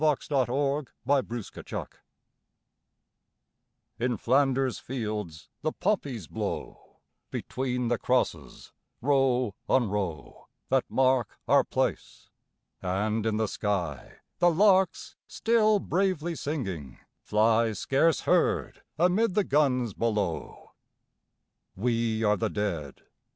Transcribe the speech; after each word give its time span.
L.} 0.03 0.09
IN 0.09 0.17
FLANDERS 1.05 1.49
FIELDS 1.53 1.99
In 3.99 4.17
Flanders 4.17 4.79
fields 4.79 5.49
the 5.61 5.71
poppies 5.71 6.25
grow 6.25 6.97
Between 7.29 7.87
the 7.87 7.99
crosses, 7.99 8.71
row 8.99 9.53
on 9.69 9.91
row 9.91 10.47
That 10.69 10.85
mark 10.89 11.37
our 11.47 11.63
place: 11.63 12.29
and 12.81 13.27
in 13.27 13.37
the 13.37 13.47
sky 13.47 14.13
The 14.39 14.49
larks 14.49 15.17
still 15.27 15.77
bravely 15.77 16.33
singing, 16.33 16.97
fly 17.21 17.71
Scarce 17.73 18.21
heard 18.21 18.81
amid 18.97 19.35
the 19.35 19.43
guns 19.43 19.93
below. 19.93 20.71
We 21.75 22.23
are 22.23 22.37
the 22.37 22.49
Dead. 22.49 23.03